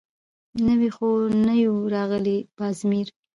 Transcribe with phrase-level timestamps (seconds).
[0.67, 1.07] _نوي خو
[1.45, 3.07] نه يو راغلي، باز مير.